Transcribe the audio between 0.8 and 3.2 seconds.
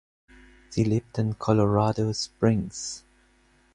lebt in Colorado Springs.